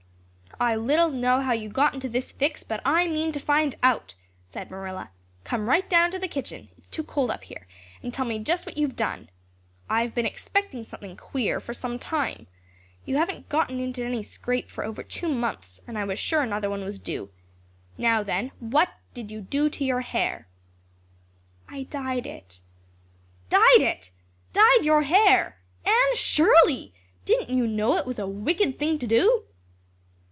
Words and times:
"I 0.59 0.75
little 0.75 1.09
know 1.09 1.41
how 1.41 1.53
you 1.53 1.69
got 1.69 1.95
into 1.95 2.07
this 2.07 2.31
fix, 2.31 2.61
but 2.61 2.81
I 2.85 3.07
mean 3.07 3.31
to 3.31 3.39
find 3.39 3.73
out," 3.81 4.13
said 4.47 4.69
Marilla. 4.69 5.09
"Come 5.43 5.67
right 5.67 5.89
down 5.89 6.11
to 6.11 6.19
the 6.19 6.27
kitchen 6.27 6.69
it's 6.77 6.91
too 6.91 7.01
cold 7.03 7.31
up 7.31 7.45
here 7.45 7.65
and 8.03 8.13
tell 8.13 8.25
me 8.25 8.37
just 8.37 8.67
what 8.67 8.77
you've 8.77 8.95
done. 8.95 9.31
I've 9.89 10.13
been 10.13 10.27
expecting 10.27 10.83
something 10.83 11.17
queer 11.17 11.59
for 11.59 11.73
some 11.73 11.97
time. 11.97 12.45
You 13.05 13.17
haven't 13.17 13.49
got 13.49 13.71
into 13.71 14.03
any 14.03 14.21
scrape 14.21 14.69
for 14.69 14.83
over 14.83 15.01
two 15.01 15.29
months, 15.29 15.81
and 15.87 15.97
I 15.97 16.03
was 16.05 16.19
sure 16.19 16.43
another 16.43 16.69
one 16.69 16.83
was 16.83 16.99
due. 16.99 17.31
Now, 17.97 18.21
then, 18.21 18.51
what 18.59 18.89
did 19.15 19.31
you 19.31 19.41
do 19.41 19.67
to 19.67 19.83
your 19.83 20.01
hair?" 20.01 20.47
"I 21.67 21.83
dyed 21.83 22.27
it." 22.27 22.59
"Dyed 23.49 23.81
it! 23.81 24.11
Dyed 24.53 24.83
your 24.85 25.01
hair! 25.01 25.57
Anne 25.85 26.15
Shirley, 26.15 26.93
didn't 27.25 27.49
you 27.49 27.65
know 27.65 27.97
it 27.97 28.05
was 28.05 28.19
a 28.19 28.27
wicked 28.27 28.77
thing 28.77 28.99
to 28.99 29.07
do?" 29.07 29.45